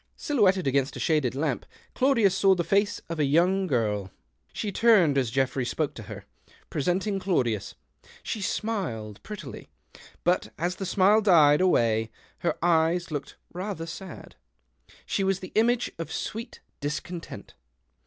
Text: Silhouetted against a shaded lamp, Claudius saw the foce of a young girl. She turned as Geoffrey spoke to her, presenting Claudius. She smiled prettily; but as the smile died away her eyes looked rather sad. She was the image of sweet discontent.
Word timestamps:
Silhouetted 0.17 0.65
against 0.65 0.95
a 0.95 0.99
shaded 0.99 1.35
lamp, 1.35 1.63
Claudius 1.93 2.33
saw 2.33 2.55
the 2.55 2.63
foce 2.63 3.01
of 3.07 3.19
a 3.19 3.23
young 3.23 3.67
girl. 3.67 4.09
She 4.51 4.71
turned 4.71 5.15
as 5.15 5.29
Geoffrey 5.29 5.63
spoke 5.63 5.93
to 5.93 6.01
her, 6.09 6.25
presenting 6.71 7.19
Claudius. 7.19 7.75
She 8.23 8.41
smiled 8.41 9.21
prettily; 9.21 9.69
but 10.23 10.51
as 10.57 10.77
the 10.77 10.87
smile 10.87 11.21
died 11.21 11.61
away 11.61 12.09
her 12.39 12.57
eyes 12.65 13.11
looked 13.11 13.35
rather 13.53 13.85
sad. 13.85 14.35
She 15.05 15.23
was 15.23 15.39
the 15.39 15.51
image 15.53 15.91
of 15.99 16.11
sweet 16.11 16.61
discontent. 16.79 17.53